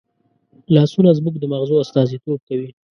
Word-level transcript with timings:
لاسونه 0.73 1.09
زموږ 1.17 1.35
د 1.39 1.43
مغزو 1.51 1.75
استازیتوب 1.83 2.39
کوي 2.47 2.69